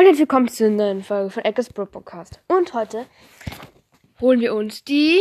Und 0.00 0.06
herzlich 0.06 0.20
willkommen 0.20 0.48
zu 0.48 0.64
einer 0.64 0.76
neuen 0.76 1.04
Folge 1.04 1.28
von 1.28 1.44
Eckes 1.44 1.68
Bro 1.68 1.84
Podcast. 1.84 2.40
Und 2.48 2.72
heute 2.72 3.04
holen 4.18 4.40
wir 4.40 4.54
uns 4.54 4.82
die 4.82 5.20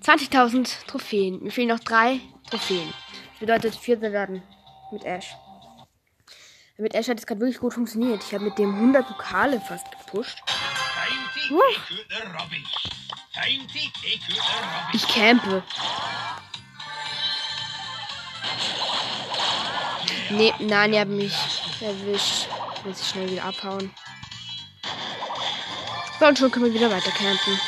20.000 0.00 0.86
Trophäen. 0.86 1.42
Mir 1.42 1.50
fehlen 1.50 1.70
noch 1.70 1.80
drei 1.80 2.20
Trophäen. 2.48 2.94
Das 3.32 3.40
bedeutet, 3.40 3.74
vierte 3.74 4.12
werden 4.12 4.44
mit 4.92 5.02
Ash. 5.02 5.34
Mit 6.78 6.94
Ash 6.94 7.08
hat 7.08 7.18
es 7.18 7.26
gerade 7.26 7.40
wirklich 7.40 7.58
gut 7.58 7.74
funktioniert. 7.74 8.22
Ich 8.22 8.32
habe 8.32 8.44
mit 8.44 8.58
dem 8.58 8.72
100 8.72 9.08
Pokale 9.08 9.60
fast 9.60 9.86
gepusht. 9.90 10.40
Rubbish. 11.50 12.90
Ich 14.92 15.08
campe. 15.08 15.64
Nee, 20.30 20.54
nein, 20.60 20.92
die 20.92 21.00
haben 21.00 21.16
mich 21.16 21.34
erwischt. 21.80 22.53
Muss 22.84 23.00
ich 23.00 23.08
schnell 23.08 23.30
wieder 23.30 23.44
abhauen. 23.44 23.90
So, 26.20 26.26
und 26.26 26.38
schon 26.38 26.50
können 26.50 26.66
wir 26.66 26.74
wieder 26.74 26.90
weiter 26.90 27.10
campen. 27.10 27.58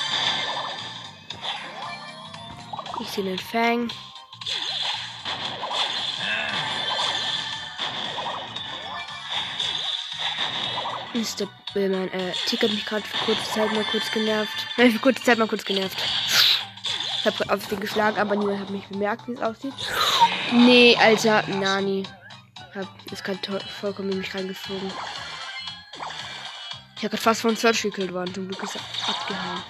Ich 3.00 3.08
sehe 3.08 3.24
den 3.24 3.38
Fang. 3.38 3.90
Mr. 11.14 11.48
Billman, 11.72 12.08
äh, 12.12 12.32
Tick 12.46 12.62
hat 12.62 12.70
mich 12.70 12.84
gerade 12.84 13.02
für 13.02 13.24
kurze 13.24 13.50
Zeit 13.52 13.72
mal 13.72 13.84
kurz 13.84 14.10
genervt. 14.10 14.66
Nein, 14.76 14.92
für 14.92 14.98
kurze 14.98 15.22
Zeit 15.22 15.38
mal 15.38 15.48
kurz 15.48 15.64
genervt. 15.64 15.96
Ich 17.20 17.26
habe 17.26 17.52
auf 17.52 17.66
den 17.68 17.80
geschlagen, 17.80 18.18
aber 18.18 18.36
niemand 18.36 18.60
hat 18.60 18.70
mich 18.70 18.84
bemerkt, 18.84 19.26
wie 19.26 19.32
es 19.32 19.40
aussieht. 19.40 19.72
Nee, 20.52 20.96
Alter, 21.00 21.42
Nani. 21.48 22.04
Hab, 22.76 23.10
ist 23.10 23.24
gerade 23.24 23.60
vollkommen 23.80 24.12
in 24.12 24.18
mich 24.18 24.34
reingeflogen. 24.34 24.92
Ich 26.96 27.02
habe 27.02 27.08
gerade 27.08 27.22
fast 27.22 27.40
von 27.40 27.56
Search 27.56 27.82
gekillt 27.82 28.12
worden. 28.12 28.34
Zum 28.34 28.48
Glück 28.48 28.62
ist 28.62 28.76
er 28.76 28.82
abgehauen. 29.08 29.62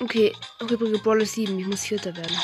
Okay, 0.00 0.34
übrige 0.60 0.98
Brawler 0.98 1.24
7. 1.24 1.58
Ich 1.58 1.66
muss 1.66 1.84
Vierter 1.84 2.14
werden. 2.14 2.36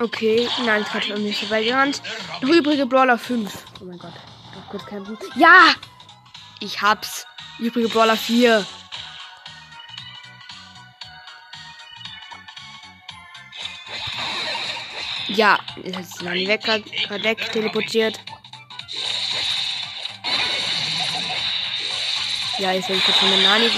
Okay, 0.00 0.48
nein, 0.64 0.82
gerade 0.84 1.12
an 1.12 1.22
mir 1.22 1.34
vorbeigerannt. 1.34 2.00
Noch 2.40 2.48
übrige 2.48 2.86
Brawler 2.86 3.18
5. 3.18 3.52
Oh 3.80 3.84
mein 3.84 3.98
Gott. 3.98 4.14
Noch 4.56 4.66
kurz 4.70 4.86
campen. 4.86 5.18
Ja! 5.36 5.74
Ich 6.58 6.80
hab's. 6.80 7.26
Übrige 7.58 7.88
Brawler 7.88 8.16
4. 8.16 8.64
Ja, 15.28 15.58
jetzt 15.84 16.00
ist 16.00 16.22
Nani 16.22 16.48
weg, 16.48 16.62
grad 16.62 17.22
weg, 17.22 17.52
teleportiert. 17.52 18.18
Ja, 22.58 22.72
jetzt 22.72 22.88
werde 22.88 23.00
ich 23.00 23.04
gerade 23.04 23.18
von 23.18 23.30
der 23.30 23.42
Nani, 23.42 23.70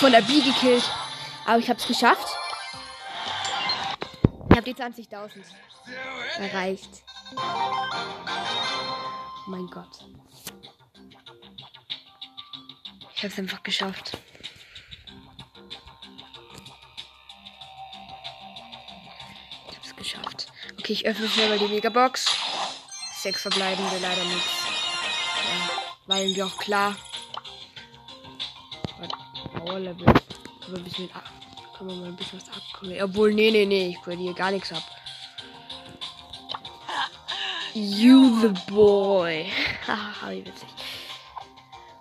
von 0.00 0.10
der 0.10 0.22
B 0.22 0.40
gekillt. 0.40 0.90
Aber 1.46 1.58
ich 1.58 1.70
hab's 1.70 1.86
geschafft. 1.86 2.41
Ich 4.52 4.58
habe 4.58 4.70
die 4.70 4.74
20.000 4.74 5.44
erreicht. 6.38 7.02
Oh 9.46 9.46
mein 9.46 9.66
Gott. 9.68 10.04
Ich 13.14 13.22
habe 13.22 13.32
es 13.32 13.38
einfach 13.38 13.62
geschafft. 13.62 14.18
Ich 19.70 19.74
habe 19.74 19.86
es 19.86 19.96
geschafft. 19.96 20.52
Okay, 20.78 20.92
ich 20.92 21.06
öffne 21.06 21.26
schnell 21.30 21.48
mal 21.48 21.58
die 21.58 21.68
Megabox. 21.68 22.36
Sechs 23.14 23.40
verbleibende, 23.40 23.98
leider 24.02 24.24
nicht. 24.24 24.36
Ja, 24.36 26.08
war 26.08 26.18
irgendwie 26.18 26.42
auch 26.42 26.58
klar. 26.58 26.94
Power 29.54 29.78
Level. 29.78 30.06
Aber 30.68 30.78
bis 30.80 30.98
mit 30.98 31.16
8. 31.16 31.41
Können 31.82 31.96
wir 31.96 32.00
mal 32.02 32.08
ein 32.10 32.16
bisschen 32.16 32.38
was 32.38 32.48
abgraden. 32.48 33.02
Obwohl, 33.02 33.34
nee, 33.34 33.50
nee, 33.50 33.66
nee, 33.66 33.88
ich 33.88 34.00
grade 34.02 34.18
hier 34.18 34.34
gar 34.34 34.52
nichts 34.52 34.72
ab. 34.72 34.84
You 37.74 38.40
the 38.40 38.72
boy. 38.72 39.46
Haha, 39.88 40.30
wie 40.30 40.46
witzig. 40.46 40.68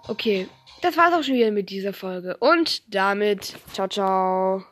Okay, 0.07 0.47
das 0.83 0.95
war's 0.97 1.15
auch 1.15 1.23
schon 1.23 1.33
wieder 1.33 1.49
mit 1.49 1.71
dieser 1.71 1.93
Folge. 1.93 2.37
Und 2.37 2.93
damit, 2.93 3.55
ciao, 3.73 3.87
ciao. 3.87 4.63